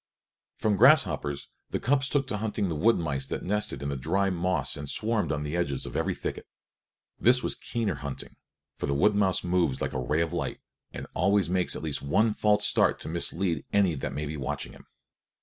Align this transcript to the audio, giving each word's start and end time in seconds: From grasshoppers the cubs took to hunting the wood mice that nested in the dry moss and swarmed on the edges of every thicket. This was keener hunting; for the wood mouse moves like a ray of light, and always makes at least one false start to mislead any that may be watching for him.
From 0.55 0.77
grasshoppers 0.77 1.47
the 1.69 1.79
cubs 1.79 2.09
took 2.09 2.25
to 2.25 2.37
hunting 2.37 2.69
the 2.69 2.75
wood 2.75 2.97
mice 2.97 3.27
that 3.27 3.43
nested 3.43 3.83
in 3.83 3.89
the 3.89 3.95
dry 3.95 4.31
moss 4.31 4.75
and 4.75 4.89
swarmed 4.89 5.31
on 5.31 5.43
the 5.43 5.55
edges 5.55 5.85
of 5.85 5.95
every 5.95 6.15
thicket. 6.15 6.47
This 7.19 7.43
was 7.43 7.53
keener 7.53 7.93
hunting; 7.93 8.35
for 8.73 8.87
the 8.87 8.95
wood 8.95 9.13
mouse 9.13 9.43
moves 9.43 9.79
like 9.79 9.93
a 9.93 9.99
ray 10.01 10.21
of 10.21 10.33
light, 10.33 10.59
and 10.91 11.05
always 11.13 11.51
makes 11.51 11.75
at 11.75 11.83
least 11.83 12.01
one 12.01 12.33
false 12.33 12.65
start 12.65 12.97
to 13.01 13.09
mislead 13.09 13.63
any 13.71 13.93
that 13.93 14.11
may 14.11 14.25
be 14.25 14.37
watching 14.37 14.71
for 14.71 14.77
him. 14.79 14.87